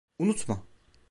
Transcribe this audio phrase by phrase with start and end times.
[0.17, 0.63] Unutma.